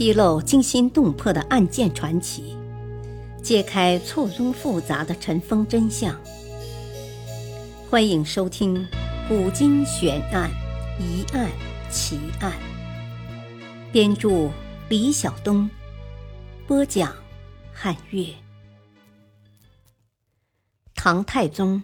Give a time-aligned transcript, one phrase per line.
[0.00, 2.56] 披露惊心动魄的案件传奇，
[3.42, 6.18] 揭开错综复杂的尘封真相。
[7.90, 8.74] 欢迎收听
[9.28, 10.50] 《古今悬案、
[10.98, 11.50] 疑案、
[11.90, 12.50] 奇案》。
[13.92, 14.50] 编著：
[14.88, 15.68] 李晓东，
[16.66, 17.14] 播讲：
[17.70, 18.24] 汉月。
[20.94, 21.82] 唐太宗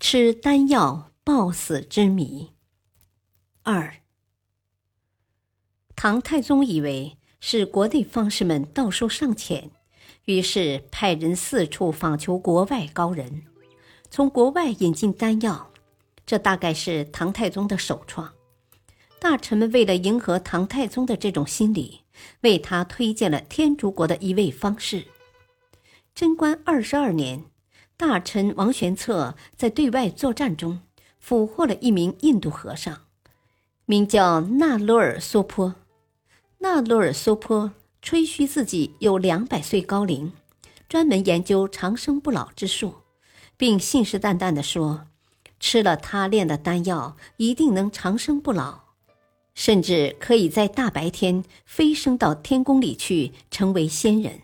[0.00, 2.50] 吃丹药暴死之谜
[3.62, 3.98] 二。
[5.94, 7.16] 唐太宗以为。
[7.46, 9.70] 使国内方士们道术尚浅，
[10.24, 13.42] 于是派人四处访求国外高人，
[14.08, 15.70] 从国外引进丹药。
[16.24, 18.32] 这大概是唐太宗的首创。
[19.20, 22.00] 大臣们为了迎合唐太宗的这种心理，
[22.40, 25.04] 为他推荐了天竺国的一位方士。
[26.14, 27.44] 贞观二十二年，
[27.98, 30.80] 大臣王玄策在对外作战中
[31.20, 33.02] 俘获了一名印度和尚，
[33.84, 35.74] 名叫纳罗尔梭坡。
[36.64, 40.32] 纳罗尔梭坡吹嘘自己有两百岁高龄，
[40.88, 42.94] 专门研究长生不老之术，
[43.58, 45.06] 并信誓旦旦地说，
[45.60, 48.80] 吃了他炼的丹药一定能长生不老，
[49.54, 54.40] 甚至可以在大白天飞升到天宫里去，成为仙人。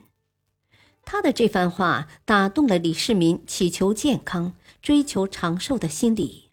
[1.07, 6.51] 他的这番话打动了李世民祈求健康、追求长寿的心理，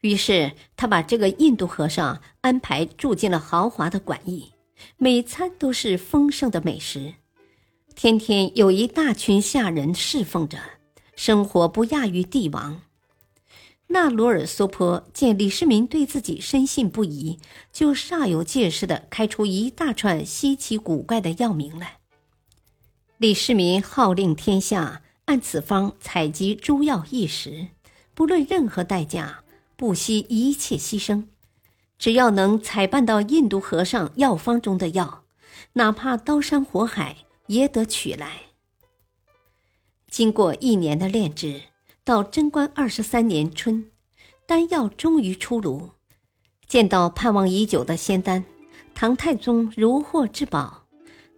[0.00, 4.52] 于是他把这个印度和尚安排住进了豪华的馆驿。
[4.96, 7.14] 每餐都是丰盛的美食，
[7.94, 10.58] 天天有一大群下人侍奉着，
[11.14, 12.82] 生活不亚于帝王。
[13.88, 17.38] 那罗尔梭坡见李世民对自己深信不疑，
[17.72, 21.98] 就煞有介事地开出一大串稀奇古怪的药名来。
[23.18, 27.68] 李世民号令天下，按此方采集诸药一时，
[28.12, 29.44] 不论任何代价，
[29.76, 31.24] 不惜一切牺牲。
[31.98, 35.24] 只要能采办到印度和尚药方中的药，
[35.74, 37.16] 哪怕刀山火海
[37.46, 38.42] 也得取来。
[40.10, 41.62] 经过一年的炼制，
[42.04, 43.90] 到贞观二十三年春，
[44.46, 45.90] 丹药终于出炉。
[46.66, 48.44] 见到盼望已久的仙丹，
[48.94, 50.86] 唐太宗如获至宝。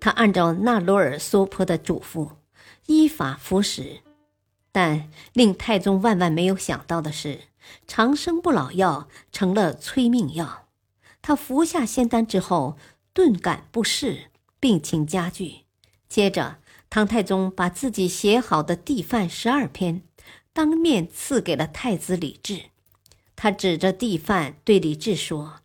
[0.01, 2.31] 他按照纳罗尔梭坡的嘱咐，
[2.87, 4.01] 依法服食。
[4.71, 7.41] 但令太宗万万没有想到的是。
[7.87, 10.69] 长生不老药成了催命药，
[11.23, 12.77] 他服下仙丹之后，
[13.13, 14.31] 顿感不适，
[14.61, 15.65] 病情加剧。
[16.09, 16.59] 接着，
[16.91, 20.03] 唐太宗把自己写好的帝范十二篇，
[20.53, 22.71] 当面赐给了太子李治。
[23.37, 25.61] 他指着帝范对李治说：“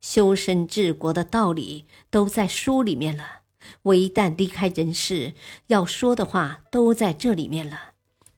[0.00, 3.40] 修身治国的道理都在书里面了，
[3.82, 5.34] 我一旦离开人世，
[5.68, 7.91] 要说的话都在这里面了。”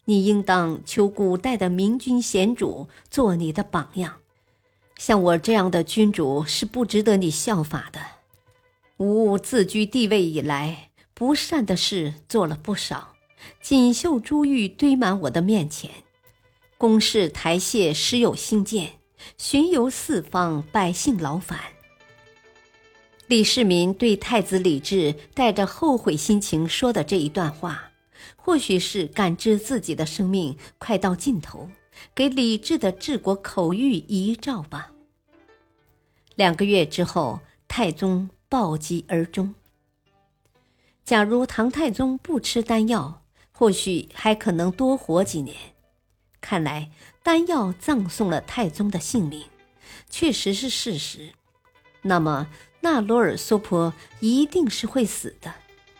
[0.06, 4.16] 你应当求古代的明君贤主做你的榜样，
[4.98, 8.00] 像我这样的君主是不值得你效法的。
[8.98, 13.14] 吾自居帝位以来，不善的事做了不少，
[13.62, 15.90] 锦绣珠玉堆满我的面前，
[16.76, 18.92] 宫室台榭时有新建，
[19.38, 21.58] 巡游四方，百姓劳烦。
[23.26, 27.90] 李世民对太子李治带着后悔心情说的这一段话。
[28.36, 31.70] 或许是感知自己的生命快到尽头，
[32.14, 34.92] 给李治的治国口谕遗诏吧。
[36.34, 39.54] 两个月之后，太宗暴疾而终。
[41.04, 45.56] 假如唐太宗不吃丹药，或许还可能多活几年。
[46.40, 46.90] 看来
[47.22, 49.44] 丹药葬送了太宗的性命，
[50.10, 51.32] 确实是事实。
[52.02, 52.48] 那么
[52.80, 55.54] 那罗尔梭婆一定是会死的，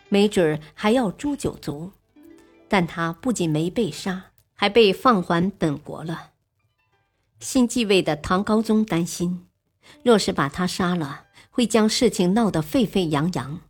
[0.09, 1.91] 没准儿还要诛九族。
[2.67, 6.31] 但他不仅没被杀，还被放还本国了。
[7.39, 9.45] 新继位的唐高宗担心，
[10.03, 13.61] 若是把他杀了，会将事情闹得沸沸扬扬，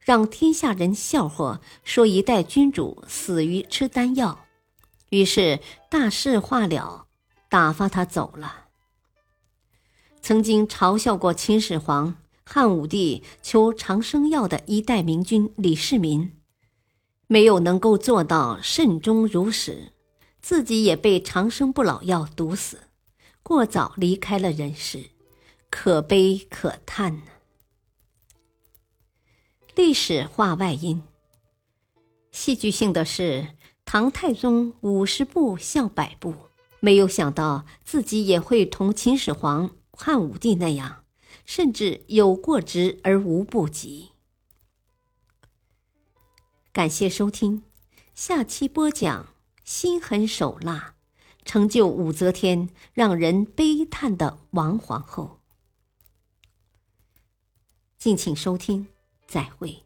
[0.00, 4.44] 让天下人笑话，说一代君主死于吃丹药。
[5.10, 5.60] 于是
[5.90, 7.06] 大事化了，
[7.48, 8.66] 打发他走了。
[10.20, 16.32] 曾经嘲笑过秦始皇、汉武帝求长生药的一代明君李世民。
[17.26, 19.92] 没有能够做到慎终如始，
[20.40, 22.80] 自己也被长生不老药毒死，
[23.42, 25.10] 过早离开了人世，
[25.70, 27.22] 可悲可叹呢。
[29.74, 31.02] 历史话外音：
[32.30, 33.48] 戏剧性的是，
[33.84, 36.34] 唐太宗五十步笑百步，
[36.80, 41.04] 没有想到自己也会同秦始皇、汉武帝那样，
[41.44, 44.10] 甚至有过之而无不及。
[46.74, 47.62] 感谢收听，
[48.16, 49.28] 下期播讲
[49.62, 50.96] 心狠手辣，
[51.44, 55.38] 成就武则天让人悲叹的王皇后。
[57.96, 58.88] 敬请收听。
[59.28, 59.83] 再会。